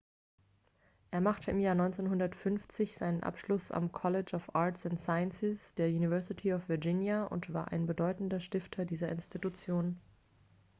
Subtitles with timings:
[1.11, 6.51] er machte im jahr 1950 seinen abschluss am college of arts & sciences der university
[6.55, 10.01] of virginia und war ein bedeutender stifter dieser institution